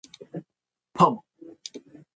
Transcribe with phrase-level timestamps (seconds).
[0.93, 1.23] パモ